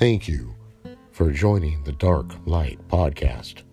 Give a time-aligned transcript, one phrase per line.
[0.00, 0.54] Thank you
[1.12, 3.64] for joining the Dark Light Podcast.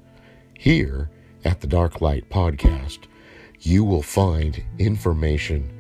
[0.59, 1.09] Here
[1.45, 3.05] at the Dark Light Podcast,
[3.61, 5.71] you will find information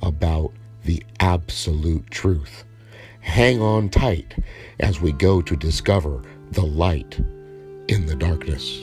[0.00, 0.52] about
[0.84, 2.62] the absolute truth.
[3.22, 4.36] Hang on tight
[4.78, 6.22] as we go to discover
[6.52, 7.18] the light
[7.88, 8.78] in the darkness.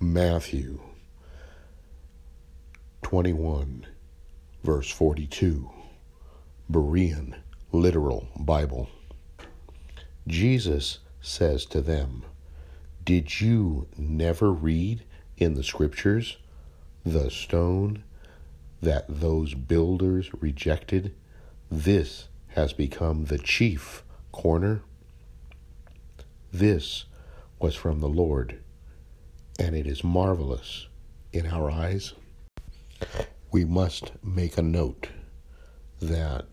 [0.00, 0.80] Matthew
[3.02, 3.86] 21,
[4.64, 5.72] verse 42,
[6.70, 7.34] Berean
[7.72, 8.90] Literal Bible.
[10.26, 12.24] Jesus says to them,
[13.02, 15.02] Did you never read
[15.38, 16.36] in the scriptures
[17.06, 18.04] the stone
[18.82, 21.14] that those builders rejected?
[21.70, 24.82] This has become the chief corner.
[26.52, 27.06] This
[27.58, 28.58] was from the Lord,
[29.58, 30.86] and it is marvelous
[31.32, 32.12] in our eyes.
[33.50, 35.08] We must make a note
[36.00, 36.46] that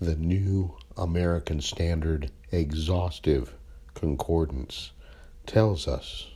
[0.00, 3.54] the new American Standard Exhaustive
[3.94, 4.92] Concordance
[5.46, 6.26] tells us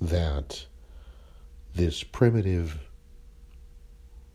[0.00, 0.66] that
[1.74, 2.78] this primitive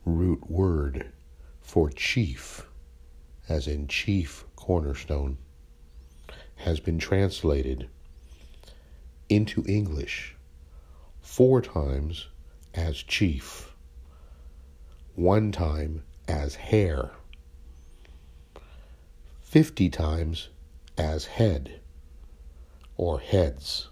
[0.05, 1.11] root word
[1.61, 2.67] for chief,
[3.47, 5.37] as in chief cornerstone,
[6.57, 7.87] has been translated
[9.29, 10.35] into English
[11.21, 12.27] four times
[12.73, 13.73] as chief,
[15.15, 17.11] one time as hair,
[19.41, 20.49] fifty times
[20.97, 21.79] as head,
[22.97, 23.89] or heads,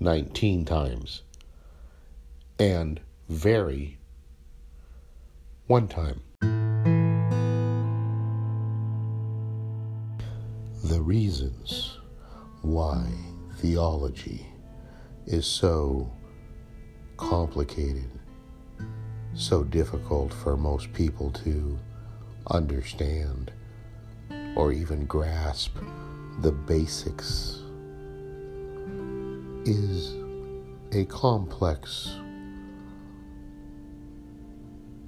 [0.00, 1.22] nineteen times,
[2.58, 3.98] and very
[5.66, 6.20] one time.
[10.84, 11.98] The reasons
[12.62, 13.06] why
[13.56, 14.46] theology
[15.26, 16.10] is so
[17.16, 18.10] complicated,
[19.36, 21.78] so difficult for most people to
[22.48, 23.52] understand
[24.56, 25.76] or even grasp
[26.40, 27.60] the basics
[29.66, 30.14] is
[30.92, 32.16] a complex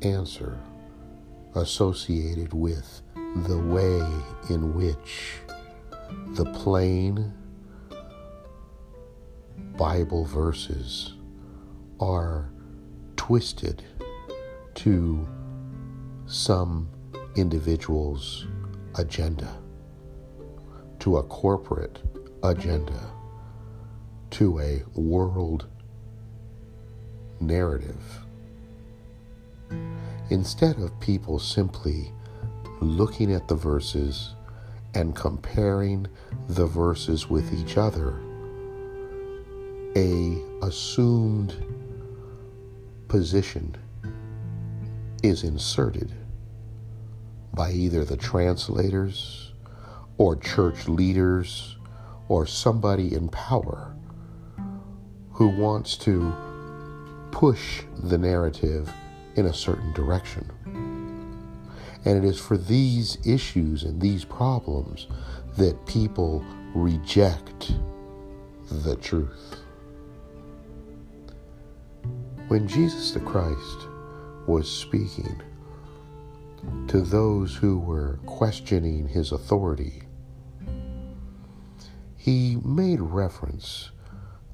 [0.02, 0.58] answer
[1.54, 3.00] associated with
[3.46, 4.04] the way
[4.50, 5.36] in which
[6.34, 7.32] the plain
[9.76, 11.14] Bible verses
[11.98, 12.50] are
[13.16, 13.82] twisted
[14.78, 15.26] to
[16.26, 16.88] some
[17.34, 18.46] individual's
[18.94, 19.58] agenda,
[21.00, 21.98] to a corporate
[22.44, 23.10] agenda,
[24.30, 25.66] to a world
[27.40, 28.24] narrative.
[30.30, 32.12] Instead of people simply
[32.80, 34.36] looking at the verses
[34.94, 36.06] and comparing
[36.50, 38.20] the verses with each other,
[39.96, 41.56] a assumed
[43.08, 43.74] position
[45.22, 46.12] is inserted
[47.54, 49.52] by either the translators
[50.16, 51.76] or church leaders
[52.28, 53.94] or somebody in power
[55.32, 56.32] who wants to
[57.30, 58.92] push the narrative
[59.36, 60.50] in a certain direction.
[62.04, 65.06] And it is for these issues and these problems
[65.56, 67.72] that people reject
[68.70, 69.56] the truth.
[72.48, 73.88] When Jesus the Christ
[74.48, 75.42] was speaking
[76.88, 80.02] to those who were questioning his authority,
[82.16, 83.90] he made reference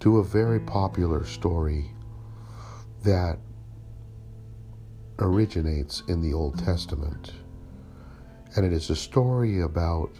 [0.01, 1.93] to a very popular story
[3.05, 3.39] that
[5.21, 7.33] originates in the Old Testament.
[8.57, 10.11] And it is a story about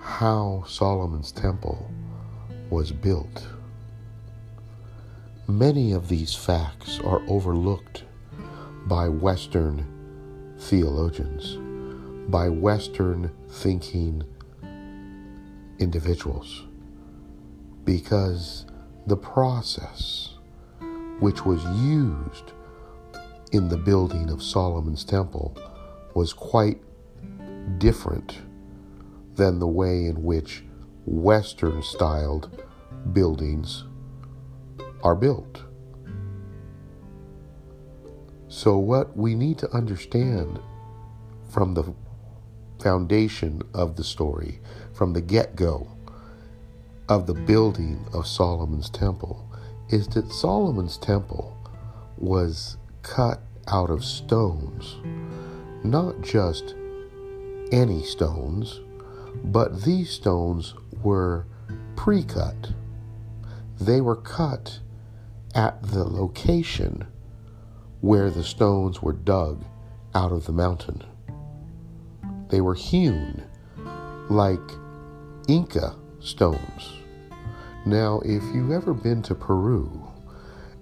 [0.00, 1.90] how Solomon's temple
[2.70, 3.46] was built.
[5.46, 8.04] Many of these facts are overlooked
[8.86, 9.86] by Western
[10.58, 11.58] theologians,
[12.30, 14.22] by Western thinking
[15.78, 16.64] individuals,
[17.84, 18.66] because
[19.06, 20.34] the process
[21.20, 22.52] which was used
[23.52, 25.56] in the building of Solomon's temple
[26.14, 26.80] was quite
[27.78, 28.38] different
[29.34, 30.64] than the way in which
[31.06, 32.62] Western styled
[33.12, 33.84] buildings
[35.02, 35.62] are built.
[38.62, 40.58] So, what we need to understand
[41.48, 41.94] from the
[42.78, 44.60] foundation of the story,
[44.92, 45.88] from the get go
[47.08, 49.50] of the building of Solomon's temple,
[49.88, 51.56] is that Solomon's temple
[52.18, 54.98] was cut out of stones,
[55.82, 56.74] not just
[57.72, 58.80] any stones,
[59.42, 61.46] but these stones were
[61.96, 62.74] pre cut.
[63.80, 64.80] They were cut
[65.54, 67.06] at the location
[68.00, 69.64] where the stones were dug
[70.14, 71.02] out of the mountain.
[72.48, 73.44] They were hewn
[74.28, 74.60] like
[75.48, 76.92] Inca stones.
[77.86, 80.08] Now, if you've ever been to Peru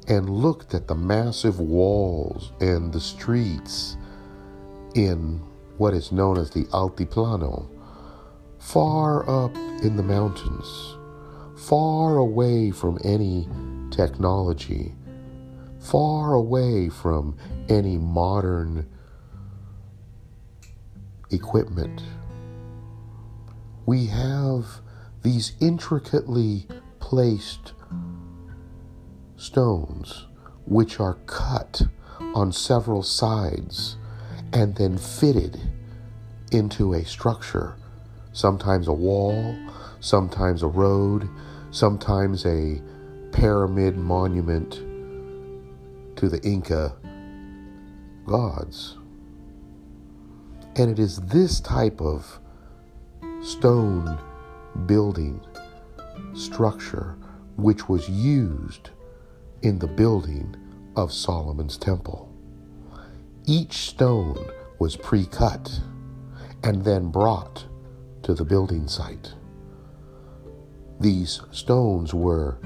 [0.09, 3.97] and looked at the massive walls and the streets
[4.95, 5.41] in
[5.77, 7.69] what is known as the Altiplano,
[8.59, 10.97] far up in the mountains,
[11.57, 13.49] far away from any
[13.91, 14.95] technology,
[15.91, 17.35] far away from
[17.71, 18.87] any modern
[21.31, 22.03] equipment.
[23.87, 24.67] We have
[25.23, 26.67] these intricately
[27.01, 27.73] placed
[29.37, 30.27] stones
[30.67, 31.81] which are cut
[32.35, 33.97] on several sides
[34.53, 35.59] and then fitted
[36.53, 37.77] into a structure,
[38.33, 39.57] sometimes a wall,
[40.01, 41.27] sometimes a road,
[41.71, 42.83] sometimes a
[43.33, 44.88] pyramid monument
[46.19, 46.97] to the Inca
[48.27, 48.97] gods.
[50.75, 52.41] And it is this type of
[53.41, 54.19] stone
[54.87, 55.41] building
[56.35, 57.17] structure
[57.57, 58.91] which was used
[59.63, 60.57] in the building
[60.97, 62.29] of Solomon's temple.
[63.47, 64.45] Each stone
[64.81, 65.81] was pre cut
[66.65, 67.65] and then brought
[68.25, 69.35] to the building site.
[70.99, 72.59] These stones were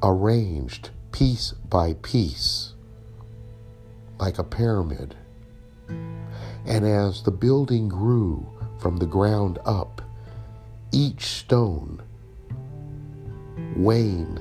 [0.00, 2.74] arranged piece by piece,
[4.18, 5.16] like a pyramid.
[6.66, 8.46] And as the building grew
[8.78, 10.02] from the ground up,
[10.92, 12.02] each stone
[13.76, 14.38] weighing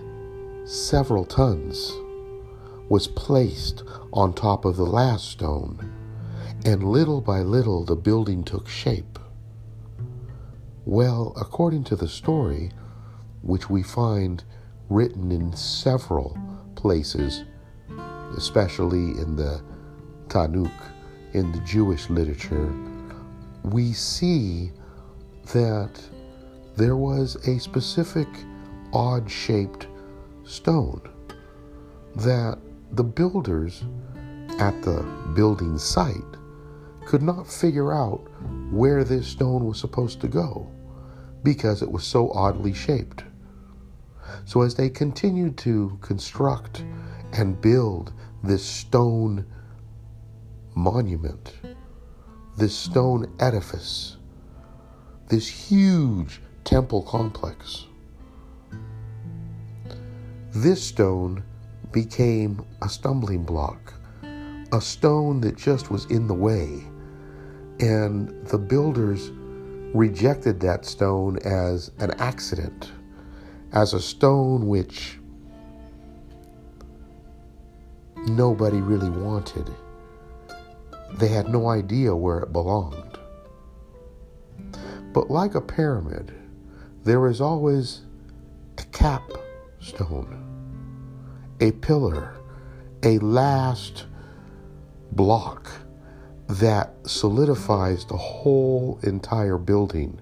[0.66, 1.94] several tons
[2.89, 5.94] was placed on top of the last stone,
[6.66, 9.19] and little by little the building took shape.
[10.86, 12.71] Well, according to the story,
[13.42, 14.44] which we find
[14.89, 16.38] written in several
[16.80, 17.44] places,
[18.38, 19.62] especially in the
[20.30, 20.72] Tanakh,
[21.34, 22.74] in the Jewish literature,
[23.64, 24.72] we see
[25.54, 26.00] that
[26.78, 28.28] there was a specific
[28.94, 29.88] odd shaped
[30.46, 31.02] stone
[32.16, 32.58] that
[32.94, 33.84] the builders
[34.60, 35.04] at the
[35.36, 36.16] building site
[37.06, 38.22] could not figure out
[38.72, 40.72] where this stone was supposed to go
[41.44, 43.24] because it was so oddly shaped.
[44.46, 46.84] So, as they continued to construct
[47.34, 49.46] and build this stone
[50.76, 51.54] monument,
[52.58, 54.18] this stone edifice,
[55.28, 57.86] this huge temple complex,
[60.52, 61.44] this stone
[61.92, 63.94] became a stumbling block,
[64.72, 66.84] a stone that just was in the way.
[67.80, 69.31] And the builders
[69.94, 72.92] rejected that stone as an accident,
[73.71, 75.19] as a stone which
[78.27, 79.69] nobody really wanted.
[81.13, 83.18] They had no idea where it belonged.
[85.13, 86.33] But like a pyramid,
[87.04, 88.01] there is always
[88.77, 90.45] a capstone,
[91.60, 92.36] a pillar,
[93.04, 94.06] a last
[95.12, 95.71] block
[96.48, 100.19] that solidifies the whole entire building.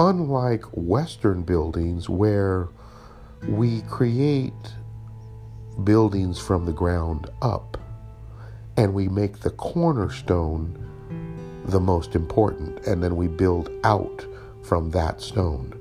[0.00, 2.68] Unlike Western buildings, where
[3.46, 4.54] we create
[5.84, 7.76] buildings from the ground up
[8.78, 10.74] and we make the cornerstone
[11.66, 14.26] the most important, and then we build out
[14.62, 15.78] from that stone.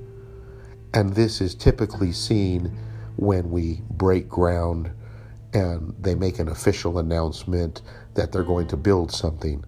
[0.93, 2.77] And this is typically seen
[3.15, 4.91] when we break ground
[5.53, 7.83] and they make an official announcement
[8.15, 9.63] that they're going to build something,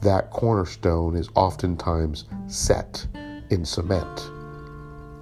[0.00, 3.06] that cornerstone is oftentimes set
[3.52, 4.30] in cement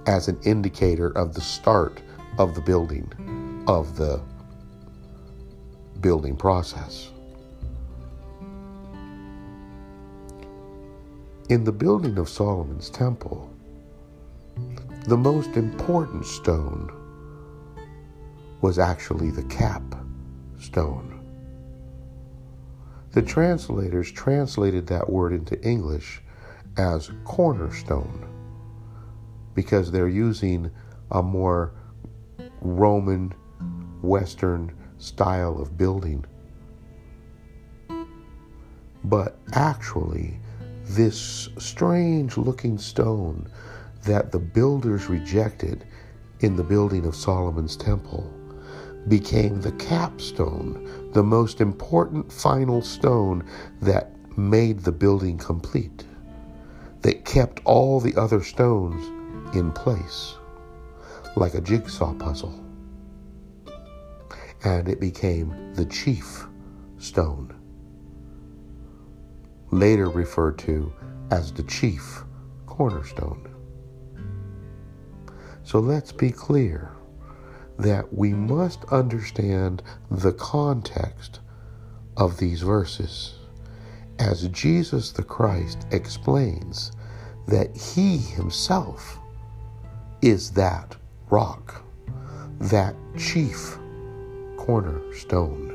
[0.07, 2.01] as an indicator of the start
[2.37, 4.21] of the building, of the
[5.99, 7.11] building process.
[11.49, 13.53] In the building of Solomon's temple,
[15.07, 16.89] the most important stone
[18.61, 19.83] was actually the cap
[20.57, 21.19] stone.
[23.11, 26.21] The translators translated that word into English
[26.77, 28.27] as cornerstone
[29.53, 30.71] because they're using
[31.11, 31.73] a more
[32.61, 33.33] Roman
[34.01, 36.25] Western style of building.
[39.03, 40.39] But actually,
[40.83, 43.49] this strange looking stone
[44.03, 45.85] that the builders rejected
[46.39, 48.31] in the building of Solomon's temple
[49.07, 53.43] became the capstone, the most important final stone
[53.81, 56.05] that made the building complete,
[57.01, 59.05] that kept all the other stones
[59.55, 60.35] in place,
[61.35, 62.63] like a jigsaw puzzle.
[64.63, 66.45] And it became the chief
[66.99, 67.53] stone.
[69.71, 70.93] later referred to
[71.31, 72.23] as the chief
[72.67, 73.49] cornerstone.
[75.63, 76.91] So let's be clear
[77.79, 81.39] that we must understand the context
[82.17, 83.35] of these verses
[84.21, 86.91] as Jesus the Christ explains
[87.47, 89.17] that he himself
[90.21, 90.95] is that
[91.31, 91.83] rock,
[92.59, 93.79] that chief
[94.57, 95.69] cornerstone,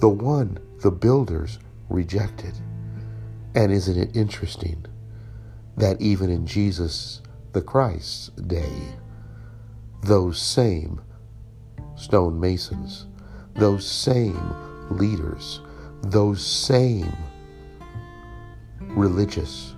[0.00, 2.52] the one the builders rejected.
[3.54, 4.84] And isn't it interesting
[5.78, 8.70] that even in Jesus the Christ's day,
[10.02, 11.00] those same
[11.96, 13.06] stonemasons,
[13.54, 14.54] those same
[14.90, 15.62] leaders,
[16.02, 17.16] those same
[18.80, 19.74] religious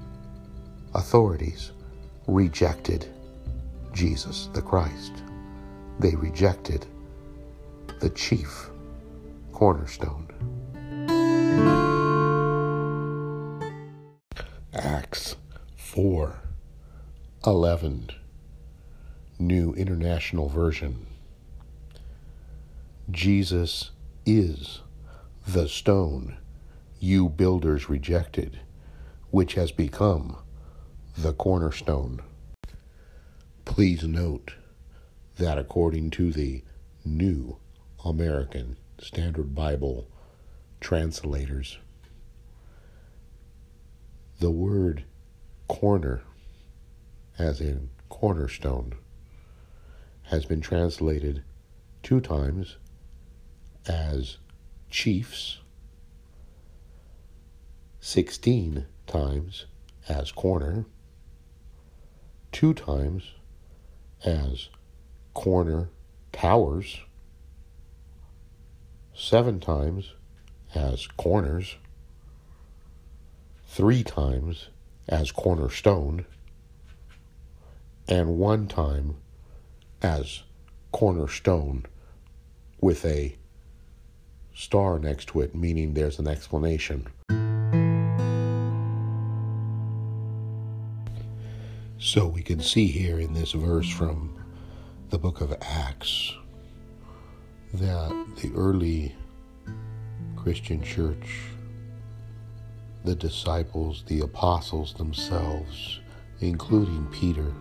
[0.94, 1.72] authorities
[2.26, 3.06] rejected
[3.92, 5.12] Jesus the Christ.
[5.98, 6.86] They rejected
[8.00, 8.70] the chief
[9.52, 10.28] cornerstone.
[14.72, 15.36] Acts
[15.76, 16.40] 4
[17.44, 18.10] 11
[19.38, 21.06] New International Version
[23.10, 23.90] Jesus
[24.24, 24.80] is
[25.46, 26.36] the stone
[27.00, 28.60] you builders rejected,
[29.30, 30.36] which has become
[31.18, 32.20] the cornerstone.
[33.64, 34.54] Please note
[35.36, 36.62] that according to the
[37.04, 37.56] New
[38.04, 40.08] American Standard Bible
[40.80, 41.78] translators,
[44.38, 45.04] the word
[45.68, 46.22] corner,
[47.38, 48.94] as in cornerstone,
[50.24, 51.42] has been translated
[52.02, 52.76] two times
[53.88, 54.38] as
[54.92, 55.58] chiefs,
[58.00, 59.64] 16 times
[60.06, 60.84] as corner,
[62.52, 63.32] two times
[64.22, 64.68] as
[65.32, 65.88] corner
[66.30, 67.00] towers,
[69.14, 70.12] seven times
[70.74, 71.76] as corners,
[73.66, 74.68] three times
[75.08, 76.26] as cornerstone,
[78.06, 79.16] and one time
[80.02, 80.42] as
[80.92, 81.86] cornerstone
[82.82, 83.36] with a
[84.54, 87.06] star next to it, meaning there's an explanation.
[91.98, 94.36] So we can see here in this verse from
[95.10, 96.34] the book of Acts
[97.74, 99.14] that the early
[100.36, 101.42] Christian church,
[103.04, 106.00] the disciples, the apostles themselves,
[106.40, 107.52] including Peter,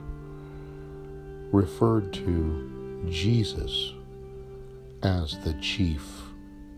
[1.52, 3.94] referred to Jesus
[5.04, 6.02] as the chief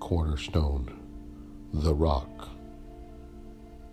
[0.03, 0.93] cornerstone,
[1.71, 2.49] the rock,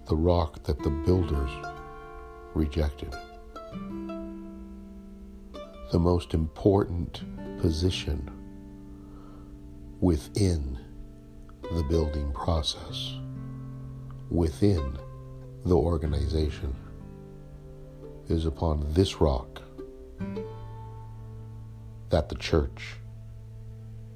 [0.09, 1.51] the rock that the builders
[2.53, 3.15] rejected.
[5.93, 7.23] The most important
[7.61, 8.29] position
[10.01, 10.81] within
[11.63, 13.15] the building process,
[14.31, 14.99] within
[15.65, 16.75] the organization,
[18.29, 19.63] is upon this rock
[22.09, 22.97] that the church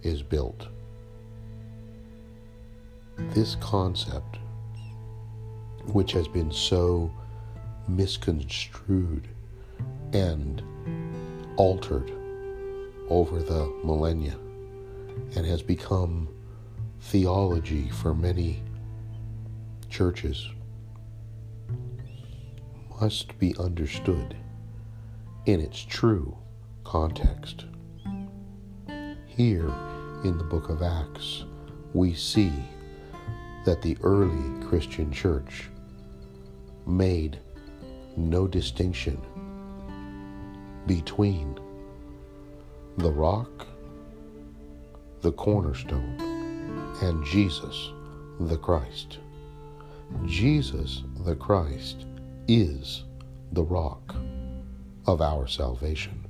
[0.02, 0.66] is built.
[3.16, 4.38] This concept,
[5.86, 7.10] which has been so
[7.88, 9.28] misconstrued
[10.12, 10.62] and
[11.56, 12.12] altered
[13.08, 14.36] over the millennia
[15.36, 16.28] and has become
[17.00, 18.62] theology for many
[19.88, 20.48] churches,
[23.00, 24.36] must be understood
[25.46, 26.36] in its true
[26.84, 27.66] context.
[29.26, 29.72] Here
[30.24, 31.44] in the book of Acts,
[31.92, 32.52] we see
[33.64, 35.68] that the early Christian church
[36.86, 37.38] made
[38.16, 39.20] no distinction
[40.86, 41.58] between
[42.98, 43.66] the rock,
[45.22, 46.20] the cornerstone,
[47.02, 47.90] and Jesus
[48.40, 49.18] the Christ.
[50.26, 52.06] Jesus the Christ
[52.46, 53.04] is
[53.52, 54.14] the rock
[55.06, 56.24] of our salvation.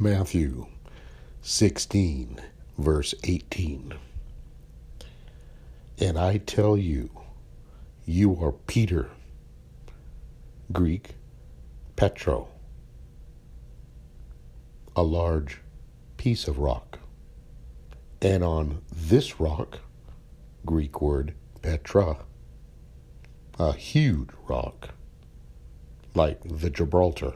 [0.00, 0.66] Matthew
[1.42, 2.40] 16,
[2.78, 3.94] verse 18.
[5.98, 7.10] And I tell you,
[8.06, 9.10] you are Peter,
[10.72, 11.16] Greek,
[11.96, 12.48] Petro,
[14.94, 15.60] a large
[16.16, 17.00] piece of rock.
[18.22, 19.80] And on this rock,
[20.64, 22.18] Greek word Petra,
[23.58, 24.90] a huge rock,
[26.14, 27.34] like the Gibraltar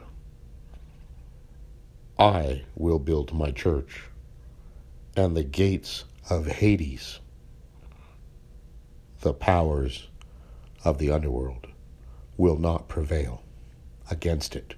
[2.17, 4.03] I will build my church,
[5.15, 7.19] and the gates of Hades,
[9.21, 10.07] the powers
[10.83, 11.67] of the underworld,
[12.37, 13.43] will not prevail
[14.09, 14.75] against it.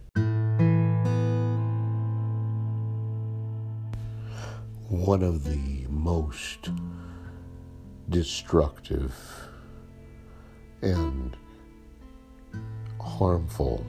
[4.90, 6.70] one of the most
[8.10, 9.14] destructive
[10.82, 11.36] and
[13.02, 13.86] harmful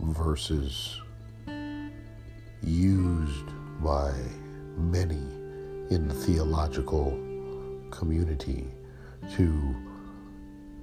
[0.00, 1.00] verses
[2.62, 3.46] used
[3.80, 4.12] by
[4.76, 5.22] many
[5.90, 7.18] in the theological
[7.90, 8.66] community
[9.36, 9.74] to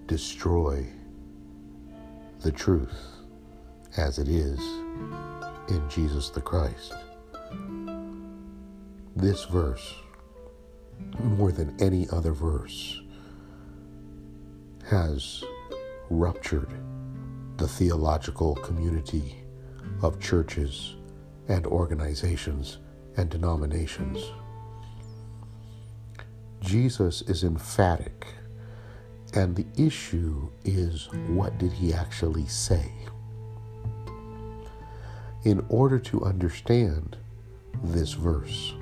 [0.08, 0.86] destroy
[2.42, 2.96] the truth
[3.98, 4.60] as it is
[5.70, 6.94] in Jesus the Christ.
[9.16, 9.96] This verse,
[11.20, 13.02] more than any other verse,
[14.90, 15.44] has
[16.10, 16.74] ruptured
[17.58, 19.36] the theological community
[20.02, 20.96] of churches
[21.48, 22.80] and organizations
[23.18, 24.32] and denominations.
[26.62, 28.26] Jesus is emphatic,
[29.34, 32.92] and the issue is what did he actually say?
[35.44, 37.18] In order to understand
[37.84, 38.74] this verse,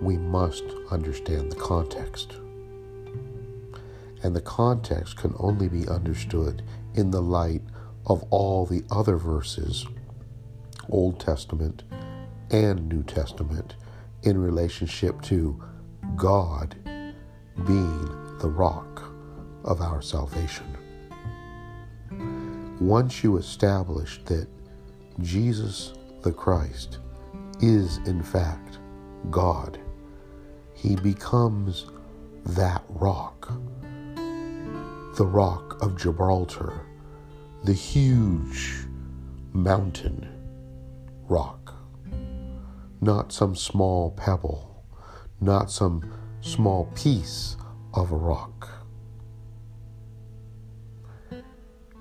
[0.00, 2.36] we must understand the context.
[4.22, 6.62] And the context can only be understood
[6.94, 7.62] in the light
[8.06, 9.86] of all the other verses,
[10.90, 11.82] Old Testament
[12.50, 13.76] and New Testament,
[14.22, 15.62] in relationship to
[16.16, 16.76] God
[17.66, 19.02] being the rock
[19.64, 20.66] of our salvation.
[22.80, 24.46] Once you establish that
[25.20, 26.98] Jesus the Christ
[27.60, 28.78] is in fact
[29.30, 29.80] God,
[30.74, 31.86] he becomes
[32.46, 33.52] that rock,
[35.16, 36.86] the rock of Gibraltar,
[37.64, 38.86] the huge
[39.52, 40.28] mountain
[41.28, 41.57] rock,
[43.00, 44.68] not some small pebble
[45.40, 46.02] not some
[46.40, 47.56] small piece
[47.94, 48.68] of a rock.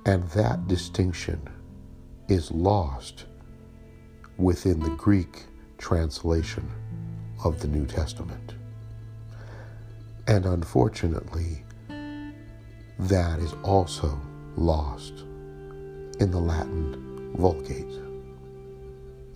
[0.05, 1.41] And that distinction
[2.29, 3.25] is lost
[4.37, 5.45] within the Greek
[5.77, 6.69] translation
[7.43, 8.55] of the New Testament.
[10.27, 11.63] And unfortunately,
[12.99, 14.19] that is also
[14.55, 15.25] lost
[16.19, 18.01] in the Latin Vulgate,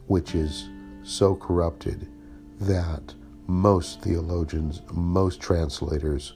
[0.07, 0.69] which is
[1.11, 2.07] so corrupted
[2.61, 3.13] that
[3.47, 6.33] most theologians, most translators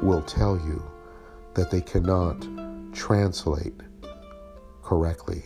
[0.00, 0.82] will tell you
[1.54, 2.46] that they cannot
[2.94, 3.78] translate
[4.82, 5.42] correctly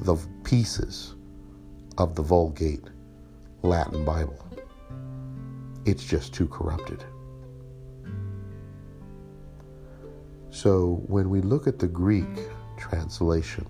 [0.00, 1.16] the pieces
[1.98, 2.88] of the Vulgate
[3.62, 4.38] Latin Bible.
[5.84, 7.04] It's just too corrupted.
[10.50, 13.66] So when we look at the Greek translation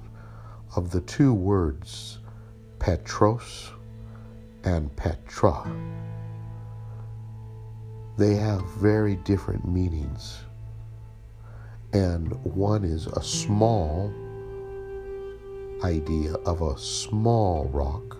[0.76, 2.20] of the two words
[2.84, 3.72] Petros
[4.64, 5.74] and Petra,
[8.18, 10.40] they have very different meanings.
[11.94, 14.12] And one is a small
[15.82, 18.18] idea of a small rock,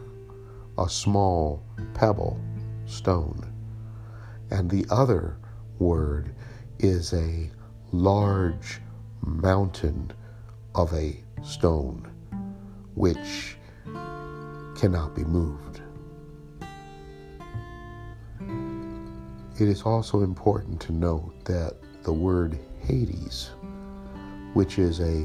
[0.79, 2.40] a small pebble,
[2.87, 3.53] stone.
[4.50, 5.37] And the other
[5.79, 6.35] word
[6.79, 7.50] is a
[7.92, 8.81] large
[9.20, 10.11] mountain
[10.74, 12.11] of a stone
[12.94, 13.59] which
[14.75, 15.81] cannot be moved.
[19.61, 23.51] It is also important to note that the word Hades,
[24.53, 25.25] which is a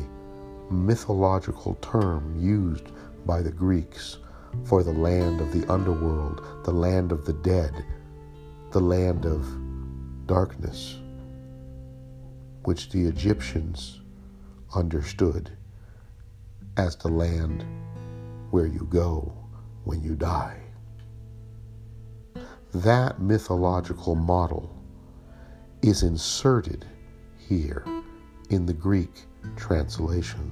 [0.69, 2.91] mythological term used
[3.25, 4.17] by the Greeks
[4.65, 7.85] for the land of the underworld, the land of the dead,
[8.71, 9.47] the land of
[10.27, 10.97] darkness,
[12.63, 14.01] which the Egyptians
[14.75, 15.57] understood
[16.77, 17.65] as the land
[18.51, 19.38] where you go
[19.89, 20.55] when you die.
[22.75, 24.69] That mythological model
[25.81, 26.85] is inserted
[27.39, 27.83] here
[28.51, 29.25] in the Greek
[29.55, 30.51] translation.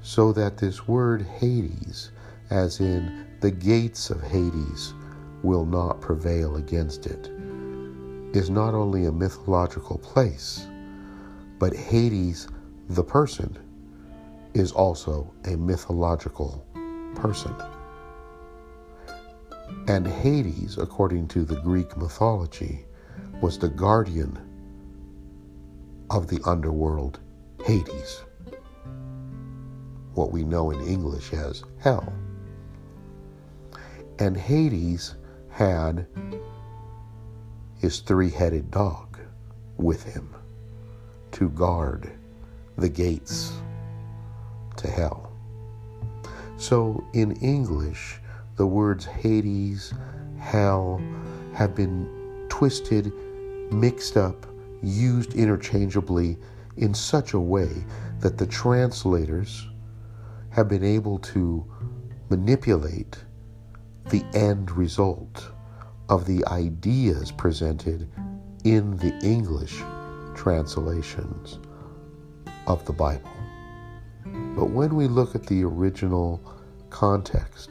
[0.00, 2.12] So that this word Hades,
[2.48, 4.94] as in the gates of Hades,
[5.42, 7.30] will not prevail against it,
[8.34, 10.66] is not only a mythological place,
[11.58, 12.48] but Hades,
[12.88, 13.54] the person,
[14.54, 16.66] is also a mythological
[17.16, 17.54] person.
[19.88, 22.84] And Hades, according to the Greek mythology,
[23.40, 24.38] was the guardian
[26.10, 27.18] of the underworld,
[27.64, 28.22] Hades,
[30.14, 32.12] what we know in English as hell.
[34.18, 35.14] And Hades
[35.50, 36.06] had
[37.78, 39.18] his three headed dog
[39.76, 40.34] with him
[41.32, 42.10] to guard
[42.76, 43.52] the gates
[44.76, 45.25] to hell.
[46.58, 48.20] So in English,
[48.56, 49.92] the words Hades,
[50.38, 51.00] hell
[51.54, 53.12] have been twisted,
[53.70, 54.46] mixed up,
[54.82, 56.38] used interchangeably
[56.76, 57.84] in such a way
[58.20, 59.66] that the translators
[60.50, 61.64] have been able to
[62.28, 63.18] manipulate
[64.10, 65.50] the end result
[66.08, 68.08] of the ideas presented
[68.64, 69.82] in the English
[70.34, 71.58] translations
[72.66, 73.30] of the Bible.
[74.56, 76.40] But when we look at the original
[76.88, 77.68] context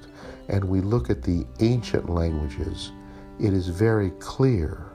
[0.50, 2.92] and we look at the ancient languages,
[3.40, 4.86] it is very clear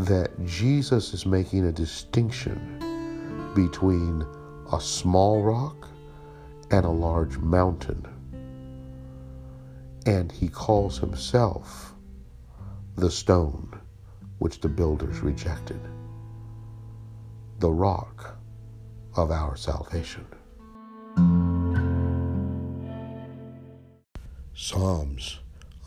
[0.00, 4.26] that Jesus is making a distinction between
[4.72, 5.88] a small rock
[6.72, 8.04] and a large mountain.
[10.06, 11.94] And he calls himself
[12.96, 13.80] the stone
[14.38, 15.80] which the builders rejected,
[17.60, 18.36] the rock
[19.14, 20.26] of our salvation.
[24.58, 25.38] Psalms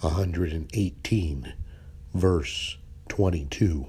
[0.02, 1.54] 118,
[2.14, 3.88] verse 22.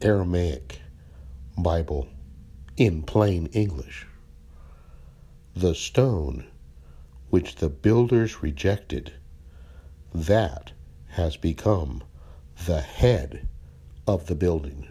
[0.00, 0.80] Aramaic
[1.58, 2.08] Bible
[2.76, 4.06] in plain English.
[5.54, 6.46] The stone
[7.30, 9.12] which the builders rejected,
[10.14, 10.72] that
[11.08, 12.02] has become
[12.66, 13.48] the head
[14.06, 14.86] of the building.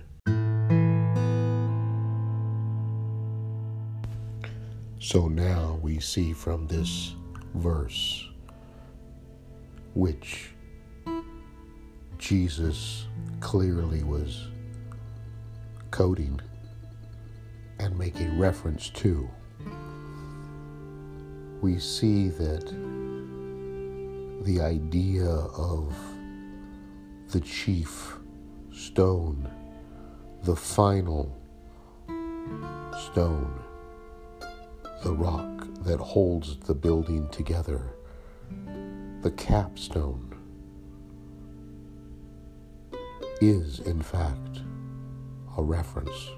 [5.04, 7.14] So now we see from this
[7.56, 8.26] verse,
[9.96, 10.52] which
[12.18, 13.08] Jesus
[13.42, 14.48] clearly was
[15.92, 16.40] coding
[17.80, 19.30] and making reference to,
[21.62, 22.66] we see that
[24.46, 25.94] the idea of
[27.28, 28.16] the chief
[28.72, 29.52] stone,
[30.44, 31.38] the final
[33.12, 33.63] stone,
[35.04, 37.82] the rock that holds the building together,
[39.22, 40.34] the capstone,
[43.42, 44.62] is in fact
[45.58, 46.30] a reference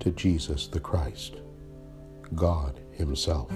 [0.00, 1.36] to Jesus the Christ,
[2.34, 3.52] God Himself.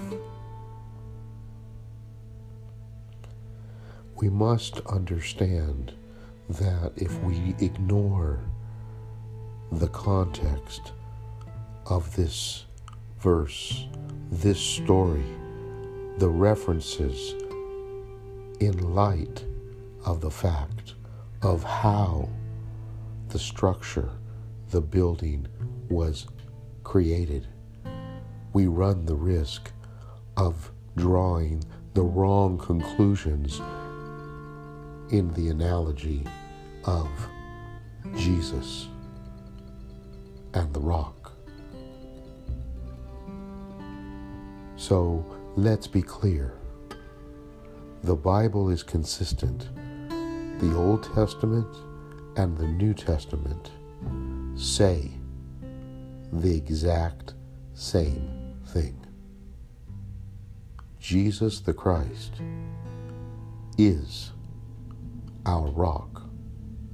[4.21, 5.93] We must understand
[6.49, 8.41] that if we ignore
[9.71, 10.91] the context
[11.87, 12.65] of this
[13.19, 13.85] verse,
[14.31, 15.25] this story,
[16.17, 17.33] the references
[18.59, 19.45] in light
[20.05, 20.95] of the fact
[21.41, 22.29] of how
[23.29, 24.09] the structure,
[24.71, 25.47] the building
[25.89, 26.27] was
[26.83, 27.47] created,
[28.53, 29.71] we run the risk
[30.37, 33.59] of drawing the wrong conclusions
[35.11, 36.25] in the analogy
[36.85, 37.09] of
[38.15, 38.87] Jesus
[40.53, 41.18] and the rock.
[44.79, 45.25] So
[45.57, 46.53] let's be clear.
[48.03, 49.67] The Bible is consistent.
[50.59, 51.67] The Old Testament
[52.37, 53.71] and the New Testament
[54.55, 55.11] say
[56.31, 57.33] the exact
[57.73, 59.05] same thing.
[60.97, 62.35] Jesus the Christ
[63.77, 64.31] is
[65.45, 66.21] our rock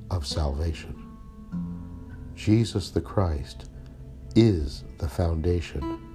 [0.09, 0.95] of salvation.
[2.33, 3.69] Jesus the Christ
[4.35, 6.14] is the foundation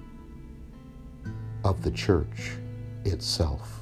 [1.63, 2.53] of the church
[3.05, 3.79] itself.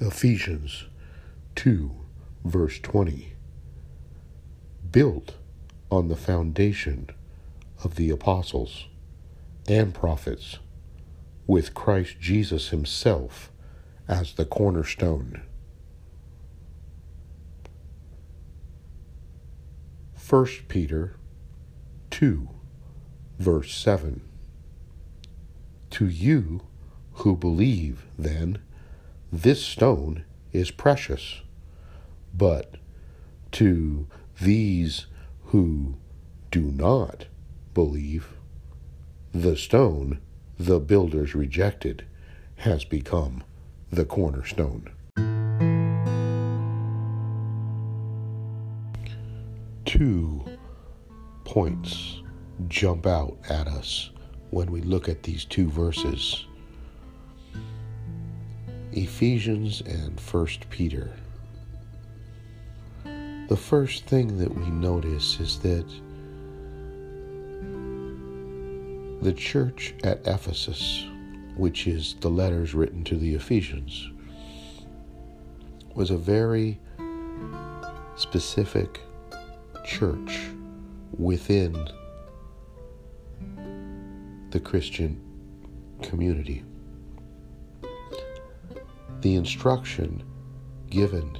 [0.00, 0.86] Ephesians
[1.56, 1.90] 2,
[2.44, 3.32] verse 20.
[4.90, 5.34] Built
[5.90, 7.08] on the foundation
[7.82, 8.86] of the apostles
[9.68, 10.58] and prophets,
[11.46, 13.50] with Christ Jesus Himself
[14.06, 15.42] as the cornerstone.
[20.28, 21.16] 1 Peter
[22.10, 22.48] 2,
[23.44, 24.22] verse 7.
[25.90, 26.62] To you
[27.12, 28.58] who believe, then,
[29.30, 31.42] this stone is precious,
[32.32, 32.76] but
[33.52, 34.06] to
[34.40, 35.06] these
[35.48, 35.96] who
[36.50, 37.26] do not
[37.74, 38.32] believe,
[39.32, 40.20] the stone
[40.58, 42.06] the builders rejected
[42.56, 43.44] has become
[43.90, 44.90] the cornerstone.
[49.84, 50.46] Two
[51.44, 52.22] points
[52.68, 54.10] jump out at us
[54.50, 56.46] when we look at these two verses
[58.92, 61.10] Ephesians and First Peter.
[63.48, 65.84] The first thing that we notice is that
[69.20, 71.06] the church at Ephesus,
[71.56, 74.10] which is the letters written to the Ephesians,
[75.94, 76.78] was a very
[78.16, 79.00] specific
[79.84, 80.50] church
[81.18, 81.88] within
[84.54, 85.20] the Christian
[86.00, 86.62] community
[89.22, 90.22] the instruction
[90.90, 91.36] given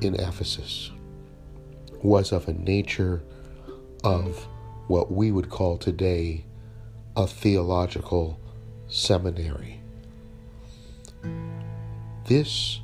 [0.00, 0.90] in Ephesus
[2.02, 3.22] was of a nature
[4.04, 4.48] of
[4.86, 6.46] what we would call today
[7.14, 8.40] a theological
[8.88, 9.80] seminary.
[12.24, 12.80] This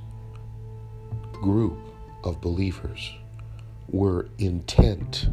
[1.33, 1.79] group
[2.25, 3.15] of believers
[3.89, 5.31] were intent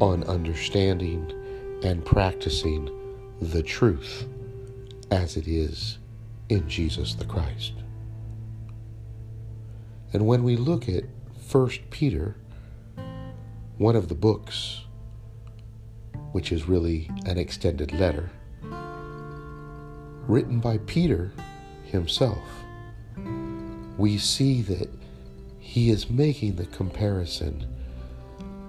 [0.00, 1.30] on understanding
[1.84, 2.98] and practicing
[3.50, 4.26] the truth
[5.10, 5.98] as it is
[6.48, 7.72] in Jesus the Christ.
[10.12, 11.04] And when we look at
[11.50, 12.36] 1 Peter,
[13.78, 14.84] one of the books,
[16.32, 18.30] which is really an extended letter,
[20.28, 21.32] written by Peter
[21.84, 22.42] himself,
[23.98, 24.88] we see that
[25.58, 27.66] he is making the comparison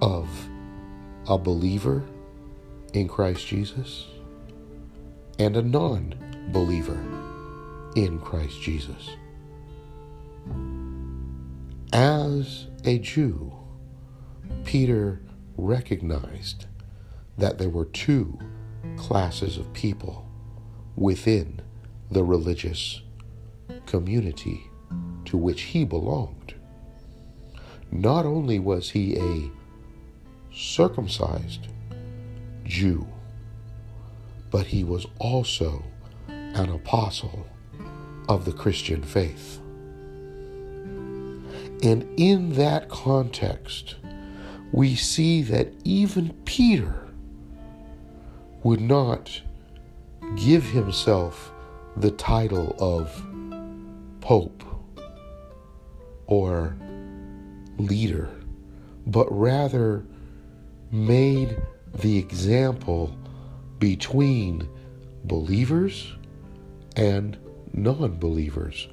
[0.02, 0.28] of
[1.28, 2.02] a believer
[2.92, 4.06] in Christ Jesus
[5.38, 6.14] and a non
[6.52, 7.00] believer
[7.96, 9.10] in Christ Jesus.
[11.92, 13.52] As a Jew,
[14.64, 15.20] Peter
[15.56, 16.66] recognized
[17.38, 18.38] that there were two
[18.96, 20.28] classes of people
[20.96, 21.60] within
[22.10, 23.00] the religious
[23.86, 24.64] community
[25.24, 26.54] to which he belonged.
[27.90, 29.50] Not only was he a
[30.52, 31.68] circumcised
[32.64, 33.06] Jew,
[34.54, 35.82] but he was also
[36.28, 37.44] an apostle
[38.28, 39.58] of the Christian faith.
[41.82, 43.96] And in that context,
[44.70, 46.94] we see that even Peter
[48.62, 49.42] would not
[50.36, 51.50] give himself
[51.96, 53.10] the title of
[54.20, 54.62] Pope
[56.28, 56.76] or
[57.76, 58.30] leader,
[59.04, 60.06] but rather
[60.92, 61.60] made
[61.92, 63.18] the example
[63.84, 64.66] between
[65.24, 66.14] believers
[66.96, 67.36] and
[67.74, 68.88] non believers.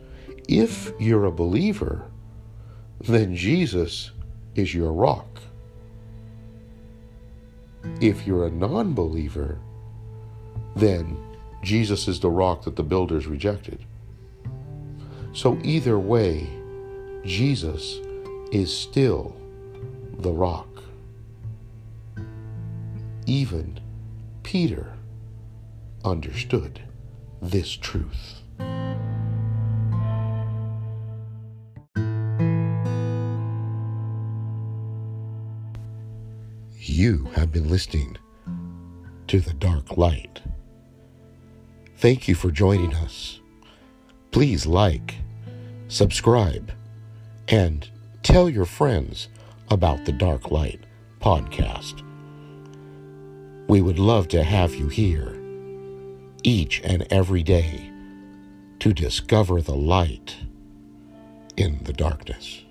[0.49, 2.11] If you're a believer,
[2.99, 4.11] then Jesus
[4.53, 5.29] is your rock.
[8.01, 9.59] If you're a non believer,
[10.75, 11.17] then
[11.63, 13.85] Jesus is the rock that the builders rejected.
[15.31, 16.49] So, either way,
[17.23, 18.01] Jesus
[18.51, 19.37] is still
[20.17, 20.67] the rock.
[23.25, 23.80] Even
[24.51, 24.97] Peter
[26.03, 26.81] understood
[27.41, 28.41] this truth.
[36.75, 38.17] You have been listening
[39.27, 40.41] to The Dark Light.
[41.95, 43.39] Thank you for joining us.
[44.31, 45.15] Please like,
[45.87, 46.73] subscribe,
[47.47, 47.89] and
[48.21, 49.29] tell your friends
[49.69, 50.81] about the Dark Light
[51.21, 52.05] podcast.
[53.71, 55.33] We would love to have you here
[56.43, 57.89] each and every day
[58.79, 60.35] to discover the light
[61.55, 62.63] in the darkness.